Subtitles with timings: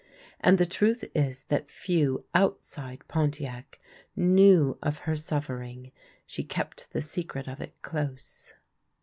[0.39, 3.79] And the truth is that few out side Pontiac
[4.15, 5.91] knew of her suffering;
[6.25, 8.51] she kept the secret of it close.